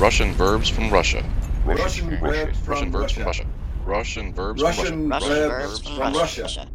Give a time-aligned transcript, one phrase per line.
[0.00, 1.24] Russian verbs from Russia.
[1.66, 3.24] Russian verbs Russian from verbs from Russia.
[3.24, 3.46] Russia.
[3.84, 5.48] Russian verbs Russian from Russia.
[5.48, 6.68] verbs from Russia.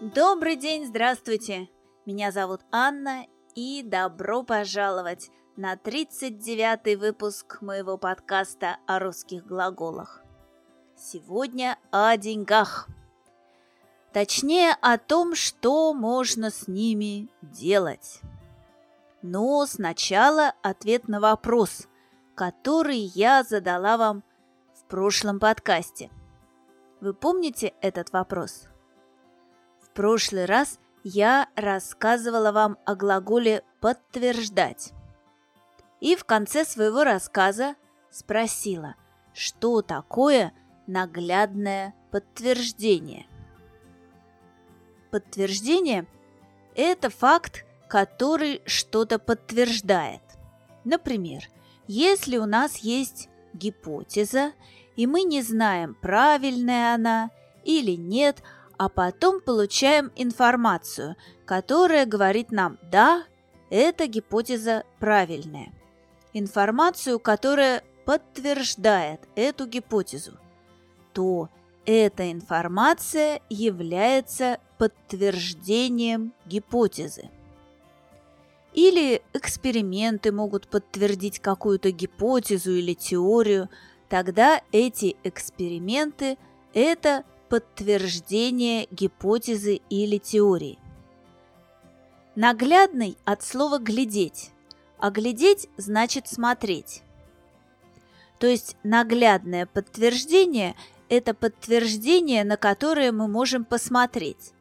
[0.00, 1.68] Добрый день, здравствуйте!
[2.06, 3.26] Меня зовут Анна,
[3.56, 10.22] и добро пожаловать на 39-й выпуск моего подкаста о русских глаголах.
[10.96, 12.88] Сегодня о деньгах.
[14.12, 18.20] Точнее, о том, что можно с ними делать.
[19.26, 21.88] Но сначала ответ на вопрос,
[22.34, 24.22] который я задала вам
[24.74, 26.10] в прошлом подкасте.
[27.00, 28.68] Вы помните этот вопрос?
[29.80, 34.92] В прошлый раз я рассказывала вам о глаголе «подтверждать».
[36.00, 37.76] И в конце своего рассказа
[38.10, 38.94] спросила,
[39.32, 40.52] что такое
[40.86, 43.24] наглядное подтверждение.
[45.10, 46.06] Подтверждение–
[46.74, 50.20] это факт, который что-то подтверждает.
[50.82, 51.48] Например,
[51.86, 54.50] если у нас есть гипотеза,
[54.96, 57.30] и мы не знаем, правильная она
[57.62, 58.42] или нет,
[58.78, 61.14] а потом получаем информацию,
[61.46, 63.22] которая говорит нам «да,
[63.70, 65.72] эта гипотеза правильная».
[66.32, 70.32] Информацию, которая подтверждает эту гипотезу,
[71.12, 71.48] то
[71.86, 77.30] эта информация является подтверждением гипотезы.
[78.74, 83.70] Или эксперименты могут подтвердить какую-то гипотезу или теорию,
[84.08, 86.36] тогда эти эксперименты–
[86.74, 90.80] это подтверждение гипотезы или теории.
[92.34, 94.50] Наглядный от слова «глядеть»,
[94.98, 97.02] а «глядеть» значит «смотреть».
[98.40, 100.74] То есть наглядное подтверждение–
[101.08, 104.52] это подтверждение, на которое мы можем посмотреть,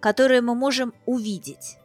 [0.00, 1.78] которое мы можем увидеть.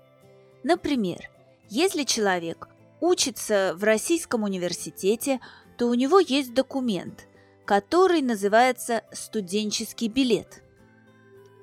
[0.63, 1.29] Например,
[1.69, 2.69] если человек
[3.01, 5.41] учится в российском университете,
[5.77, 7.27] то у него есть документ,
[7.65, 10.63] который называется студенческий билет.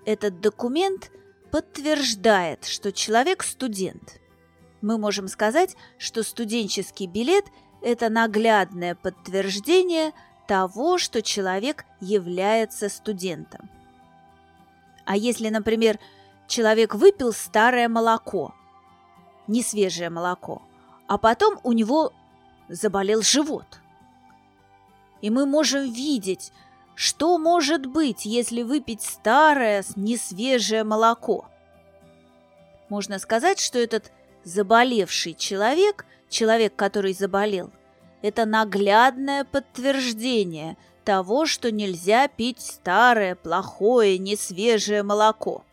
[0.04, 1.10] Этот документ
[1.50, 4.20] подтверждает, что человек студент.
[4.82, 7.46] Мы можем сказать, что студенческий билет–
[7.82, 10.12] это наглядное подтверждение
[10.46, 13.70] того, что человек является студентом.
[15.06, 15.98] А если, например,
[16.48, 18.54] человек выпил старое молоко–
[19.50, 20.62] не свежее молоко,
[21.06, 22.12] а потом у него
[22.69, 23.66] заболел живот.
[25.21, 26.53] И мы можем видеть,
[26.94, 31.47] что может быть, если выпить старое, несвежее молоко.
[32.88, 34.12] Можно сказать, что этот
[34.44, 37.71] заболевший человек, человек, который заболел,
[38.22, 45.65] это наглядное подтверждение того, что нельзя пить старое, плохое, несвежее молоко–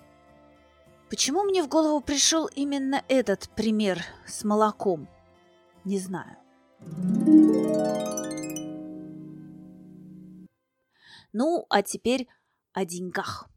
[1.09, 5.07] Почему мне в голову пришел именно этот пример с молоком?
[5.85, 6.35] Не знаю.
[11.31, 12.27] Ну, а теперь
[12.73, 13.47] о деньгах.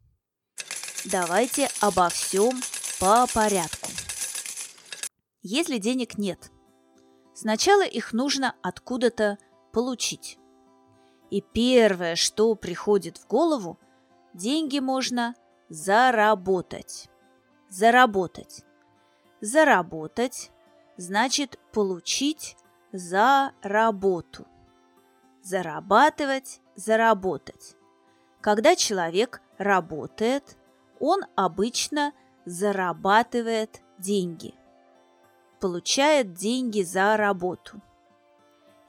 [1.11, 2.53] Давайте обо всем
[3.01, 3.89] по порядку.
[5.41, 6.51] Если денег нет,
[7.33, 9.37] сначала их нужно откуда-то
[9.73, 10.37] получить.
[11.29, 13.77] И первое, что приходит в голову,
[14.33, 15.35] деньги можно
[15.69, 17.10] заработать
[17.71, 18.65] заработать.
[19.39, 20.51] Заработать
[20.97, 22.57] значит получить
[22.91, 24.45] за работу.
[25.41, 27.75] Зарабатывать, заработать.
[28.41, 30.57] Когда человек работает,
[30.99, 32.13] он обычно
[32.45, 34.53] зарабатывает деньги.
[35.59, 37.81] Получает деньги за работу.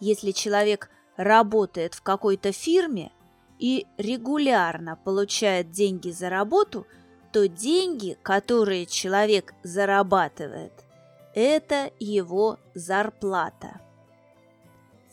[0.01, 3.13] Если человек работает в какой-то фирме
[3.61, 6.85] и регулярно получает деньги за работу–
[7.33, 10.73] то деньги, которые человек зарабатывает,
[11.35, 13.81] это его зарплата.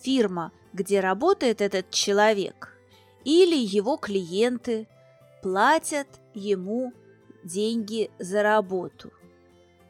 [0.02, 2.78] Фирма, где работает этот человек,
[3.24, 4.88] или его клиенты
[5.42, 6.94] платят ему
[7.44, 9.12] деньги за работу.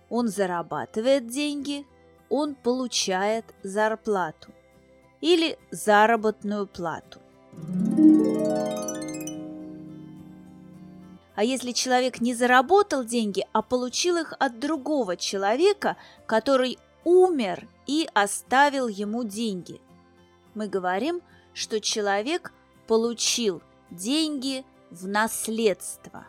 [0.10, 1.86] Он зарабатывает деньги,
[2.30, 4.52] он получает зарплату
[5.22, 7.20] или заработную плату.
[11.40, 15.96] А если человек не заработал деньги, а получил их от другого человека,
[16.26, 19.80] который умер и оставил ему деньги,
[20.54, 21.22] мы говорим,
[21.54, 22.52] что человек
[22.88, 26.28] получил деньги в наследство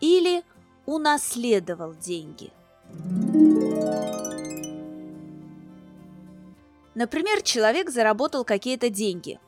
[0.00, 0.42] или
[0.84, 2.50] унаследовал деньги.
[6.96, 9.38] Например, человек заработал какие-то деньги.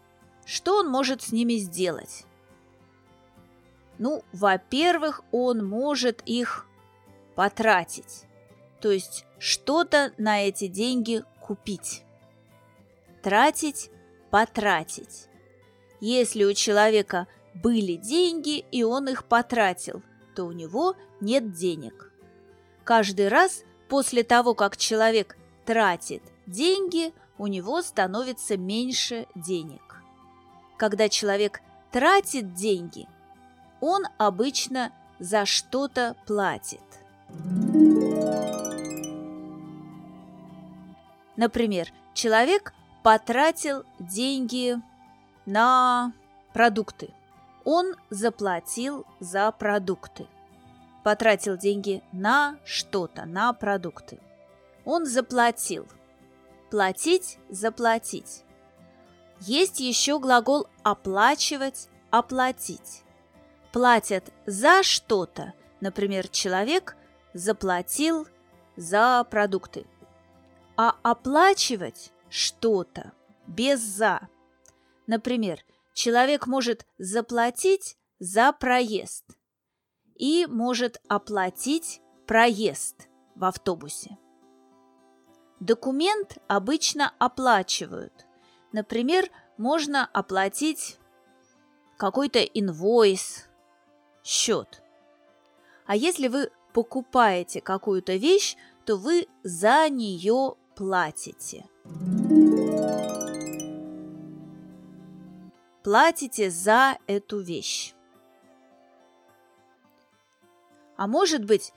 [0.45, 2.25] Что он может с ними сделать?
[3.99, 6.67] Ну, во-первых, он может их
[7.35, 8.25] потратить,
[8.81, 12.03] то есть что-то на эти деньги купить.
[13.23, 13.91] Потратить–
[14.31, 15.29] потратить.
[16.01, 20.03] Если у человека были деньги, и он их потратил,
[20.35, 22.13] то у него нет денег.
[22.85, 30.03] Каждый раз после того, как человек тратит деньги, у него становится меньше денег.
[30.77, 33.09] Когда человек тратит деньги,
[33.87, 36.83] он обычно за что-то платит.
[41.37, 42.73] Например, человек
[43.05, 44.77] потратил деньги
[45.45, 46.13] на
[46.53, 47.15] продукты.
[47.65, 50.27] Он заплатил за продукты.
[51.05, 54.19] Потратил деньги на что-то, на продукты.
[54.85, 55.87] Он заплатил.
[56.71, 58.43] Платить– заплатить.
[59.41, 63.06] Есть еще глагол «оплачивать», «оплатить».
[63.77, 65.53] Платят за что-то.
[65.83, 66.97] Например, человек
[67.35, 68.27] заплатил
[68.75, 69.87] за продукты.
[70.79, 73.13] А оплачивать что-то
[73.47, 74.31] без «за».
[75.07, 75.63] Например,
[75.93, 79.27] человек может заплатить за проезд
[80.15, 84.17] и может оплатить проезд в автобусе.
[85.61, 88.25] Документ обычно оплачивают.
[88.73, 90.97] Например, можно оплатить
[91.99, 93.51] какой-то инвойс,
[94.27, 94.83] счет.
[95.87, 101.67] А если вы покупаете какую-то вещь, то вы за нее платите.
[105.83, 107.95] Платите за эту вещь.
[110.97, 111.73] А может быть,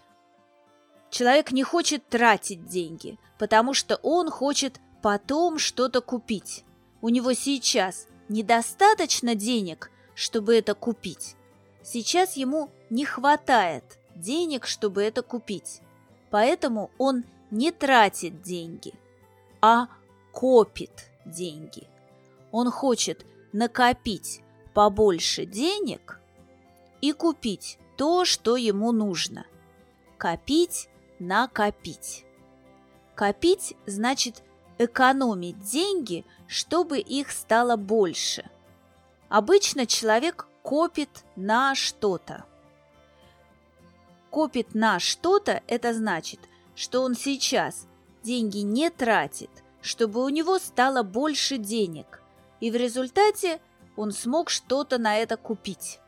[1.12, 6.66] человек не хочет тратить деньги, потому что он хочет потом что-то купить.
[7.02, 11.36] У него сейчас недостаточно денег, чтобы это купить.
[11.82, 13.84] Сейчас ему не хватает
[14.16, 15.82] денег, чтобы это купить.
[16.30, 18.94] Поэтому он не тратит деньги,
[19.62, 19.88] а
[20.32, 21.88] копит деньги.
[22.52, 24.42] Он хочет накопить
[24.74, 26.20] побольше денег
[27.02, 29.46] и купить то, что ему нужно.
[30.18, 30.90] Копить,
[31.20, 32.26] накопить.
[33.16, 34.44] Копить значит
[34.78, 38.50] экономить деньги, чтобы их стало больше.
[39.28, 42.46] Обычно человек копит на что-то.
[44.30, 46.40] Копит на что-то– это значит,
[46.76, 47.88] что он сейчас
[48.24, 49.50] деньги не тратит,
[49.82, 52.22] чтобы у него стало больше денег,
[52.60, 53.60] и в результате
[53.96, 56.00] он смог что-то на это купить.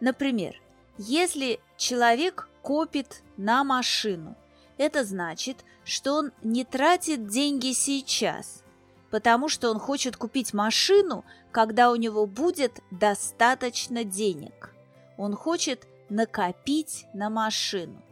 [0.00, 0.60] Например,
[0.98, 4.36] если человек копит на машину,
[4.76, 8.64] это значит, что он не тратит деньги сейчас,
[9.12, 14.74] потому что он хочет купить машину, когда у него будет достаточно денег.
[15.18, 18.02] Он хочет накопить на машину.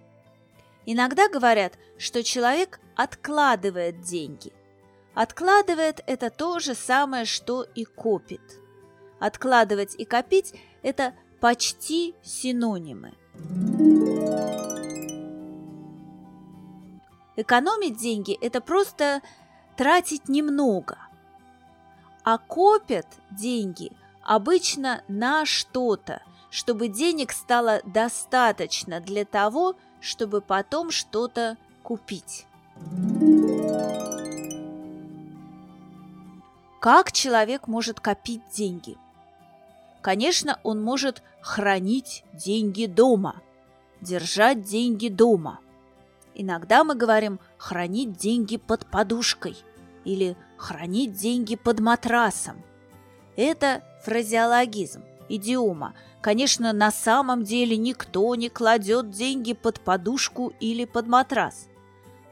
[0.84, 4.52] Иногда говорят, что человек откладывает деньги.
[5.14, 8.42] Откладывает– это то же самое, что и копит.
[9.18, 10.52] Откладывать и копить–
[10.82, 13.14] это почти синонимы.
[17.36, 19.22] Экономить деньги– это просто
[19.80, 20.98] тратить немного.
[22.22, 23.92] А копят деньги
[24.22, 32.46] обычно на что-то, чтобы денег стало достаточно для того, чтобы потом что-то купить.
[36.78, 38.98] Как человек может копить деньги?
[40.02, 43.40] Конечно, он может хранить деньги дома,
[44.02, 45.58] держать деньги дома.
[46.34, 49.56] Иногда мы говорим хранить деньги под подушкой
[50.04, 52.62] или хранить деньги под матрасом.
[53.36, 55.94] Это фразеологизм, идиома.
[56.20, 61.68] Конечно, на самом деле никто не кладет деньги под подушку или под матрас.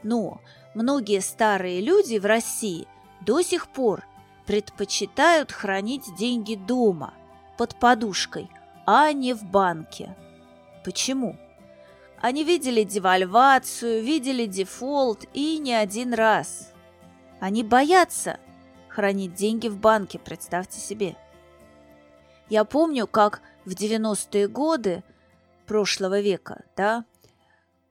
[0.03, 0.41] Но
[0.75, 2.87] многие старые люди в России
[3.21, 4.05] до сих пор
[4.45, 7.13] предпочитают хранить деньги дома,
[7.57, 8.49] под подушкой,
[8.85, 10.15] а не в банке.
[10.85, 11.37] Почему?
[12.21, 16.73] Они видели девальвацию, видели дефолт и не один раз.
[17.39, 18.39] Они боятся
[18.89, 21.15] хранить деньги в банке, представьте себе.
[22.49, 25.03] Я помню, как в 90-е годы
[25.65, 27.05] прошлого века, да,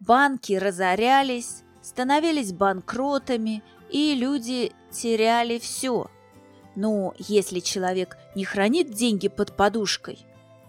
[0.00, 6.11] банки разорялись, становились банкротами, и люди теряли все.
[6.75, 10.19] Но если человек не хранит деньги под подушкой,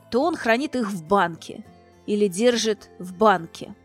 [0.10, 1.64] то он хранит их в банке
[2.06, 3.76] или держит в банке.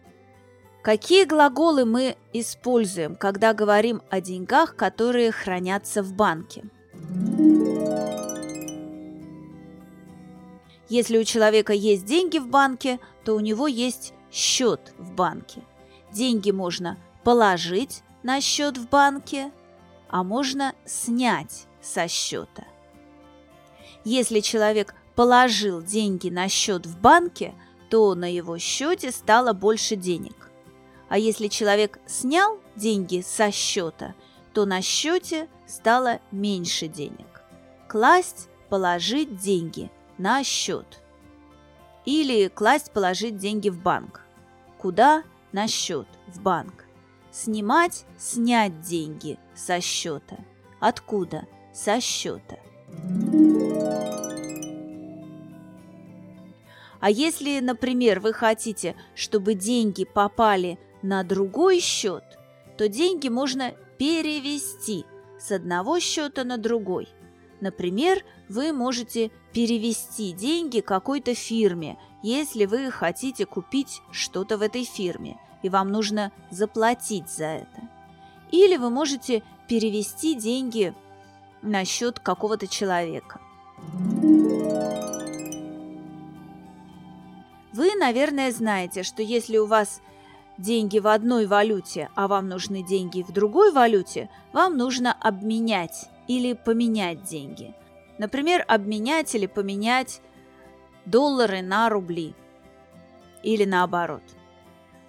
[0.84, 6.62] Какие глаголы мы используем, когда говорим о деньгах, которые хранятся в банке?
[10.90, 15.62] Если у человека есть деньги в банке, то у него есть счет в банке.
[16.12, 19.52] Деньги можно положить на счет в банке,
[20.10, 22.64] а можно снять со счета.
[24.04, 27.54] Если человек положил деньги на счет в банке,
[27.88, 30.50] то на его счете стало больше денег.
[31.14, 34.16] А если человек снял деньги со счета,
[34.52, 37.44] то на счете стало меньше денег.
[37.86, 41.00] Класть– положить деньги на счет.
[42.04, 44.22] Или класть– положить деньги в банк.
[44.76, 45.22] Куда?
[45.52, 46.84] На счет, в банк.
[47.30, 50.38] Снимать– снять деньги со счета.
[50.80, 51.46] Откуда?
[51.72, 52.56] Со счета.
[56.98, 62.24] А если, например, вы хотите, чтобы деньги попали на другой счет,
[62.78, 65.04] то деньги можно перевести
[65.38, 67.08] с одного счета на другой.
[67.60, 75.38] Например, вы можете перевести деньги какой-то фирме, если вы хотите купить что-то в этой фирме,
[75.62, 77.88] и вам нужно заплатить за это.
[78.50, 80.94] Или вы можете перевести деньги
[81.60, 83.40] на счет какого-то человека.
[87.74, 90.00] Вы, наверное, знаете, что если у вас
[90.58, 96.52] деньги в одной валюте, а вам нужны деньги в другой валюте, вам нужно обменять или
[96.52, 97.74] поменять деньги.
[98.18, 100.20] Например, обменять или поменять
[101.04, 102.34] доллары на рубли.
[103.42, 104.22] Или наоборот.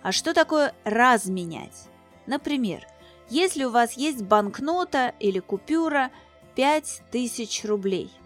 [0.02, 1.90] А что такое разменять?
[2.26, 2.86] Например,
[3.30, 6.12] если у вас есть банкнота или купюра
[6.56, 8.12] 5000 рублей–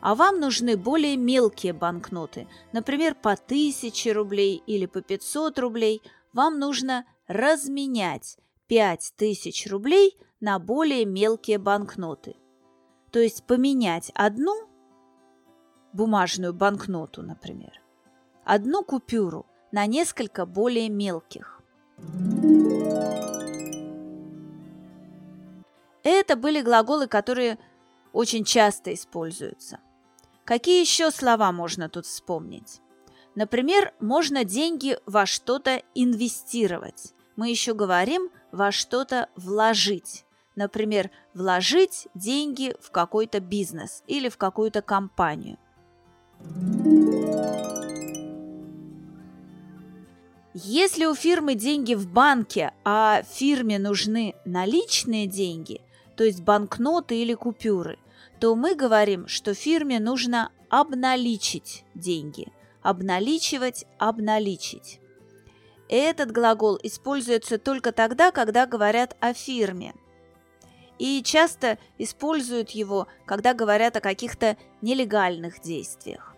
[0.00, 6.58] а вам нужны более мелкие банкноты, например, по 1000 рублей или по 500 рублей, вам
[6.58, 12.36] нужно разменять 5000 рублей на более мелкие банкноты.
[13.10, 14.68] То есть поменять одну
[15.92, 17.80] бумажную банкноту, например,
[18.44, 21.60] одну купюру на несколько более мелких.
[26.02, 27.58] Это были глаголы, которые
[28.12, 29.80] очень часто используются.
[30.44, 32.80] Какие еще слова можно тут вспомнить?
[33.38, 37.14] Например, можно деньги во что-то инвестировать.
[37.36, 40.24] Мы еще говорим во что-то вложить.
[40.56, 45.56] Например, вложить деньги в какой-то бизнес или в какую-то компанию.
[50.52, 55.80] Если у фирмы деньги в банке, а фирме нужны наличные деньги,
[56.16, 58.00] то есть банкноты или купюры,
[58.40, 62.48] то мы говорим, что фирме нужно обналичить деньги.
[62.88, 64.98] Обналичивать, обналичить.
[65.90, 69.94] Этот глагол используется только тогда, когда говорят о фирме.
[70.98, 76.34] И часто используют его, когда говорят о каких-то нелегальных действиях.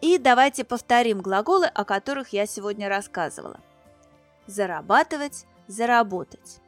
[0.00, 3.60] И давайте повторим глаголы, о которых я сегодня рассказывала.
[4.46, 6.60] Зарабатывать, заработать.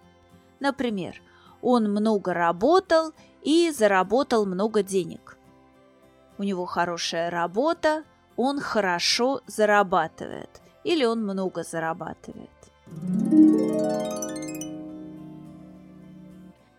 [0.61, 1.19] Например,
[1.63, 5.39] он много работал и заработал много денег.
[6.39, 8.05] У него хорошая работа,
[8.37, 12.51] он хорошо зарабатывает или он много зарабатывает.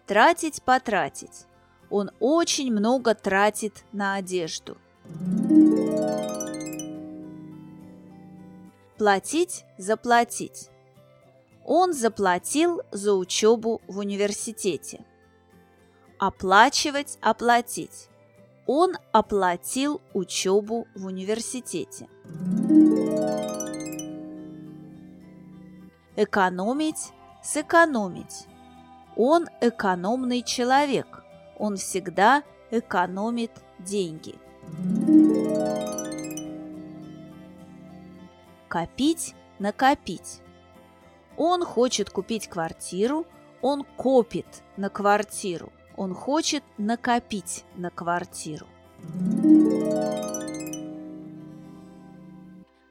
[0.06, 1.46] Тратить, потратить.
[1.90, 4.78] Он очень много тратит на одежду.
[8.98, 10.70] Платить, заплатить.
[11.66, 15.06] Он заплатил за учебу в университете.
[16.20, 18.10] Оплачивать, оплатить.
[18.66, 22.08] Он оплатил учебу в университете.
[26.16, 27.12] Экономить,
[27.44, 28.48] сэкономить.
[29.18, 31.24] Он экономный человек.
[31.58, 34.36] Он всегда экономит деньги.
[38.70, 40.42] Копить, накопить.
[41.38, 43.26] Он хочет купить квартиру,
[43.62, 48.68] он копит на квартиру, он хочет накопить на квартиру.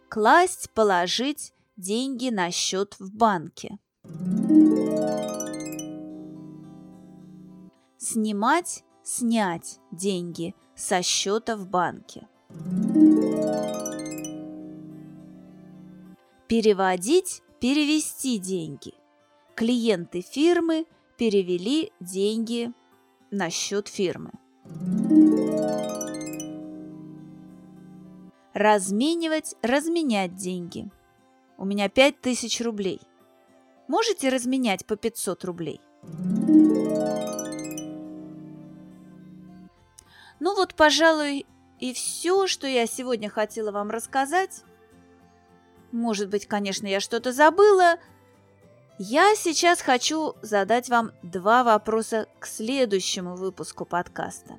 [0.08, 3.78] Класть, положить деньги на счет в банке.
[7.98, 12.28] Снимать, снять деньги со счета в банке.
[16.46, 18.92] Переводить, перевести деньги.
[19.54, 22.72] Клиенты фирмы перевели деньги
[23.32, 24.30] на счет фирмы.
[28.52, 30.90] Разменивать, разменять деньги.
[31.56, 33.00] У меня 5000 рублей.
[33.88, 35.80] Можете разменять по 500 рублей?
[40.38, 41.46] Ну вот, пожалуй,
[41.80, 44.62] и все, что я сегодня хотела вам рассказать.
[45.90, 47.96] Может быть, конечно, я что-то забыла,
[48.98, 54.58] Я сейчас хочу задать вам два вопроса к следующему выпуску подкаста.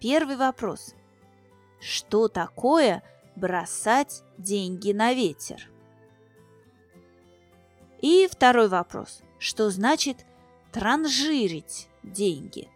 [0.00, 0.94] Первый вопрос.
[1.78, 3.02] Что такое
[3.36, 5.68] бросать деньги на ветер?
[8.00, 9.20] И второй вопрос.
[9.38, 10.24] Что значит
[10.72, 12.70] транжирить деньги?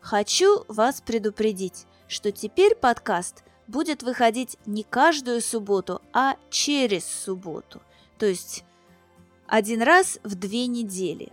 [0.00, 7.80] Хочу вас предупредить, что теперь подкаст будет выходить не каждую субботу, а через субботу.
[8.18, 8.64] То есть
[9.46, 11.32] один раз в две недели.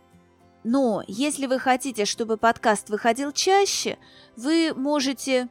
[0.64, 3.98] Но если вы хотите, чтобы подкаст выходил чаще,
[4.36, 5.50] вы можете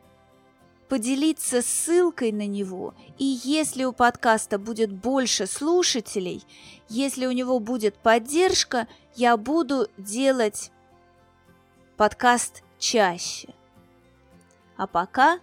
[0.89, 2.95] поделиться ссылкой на него.
[3.19, 6.45] И если у подкаста будет больше слушателей,
[6.89, 10.71] если у него будет поддержка, я буду делать
[11.97, 13.49] подкаст чаще.
[14.77, 15.41] А пока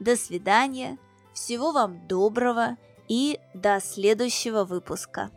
[0.00, 0.98] до свидания,
[1.32, 2.76] всего вам доброго
[3.08, 5.30] и до следующего выпуска.